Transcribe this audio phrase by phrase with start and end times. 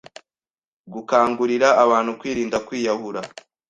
[0.93, 3.21] gukangurira abantu kwirinda kwiyahura